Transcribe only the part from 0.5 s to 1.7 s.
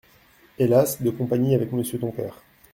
Hélas! de compagnie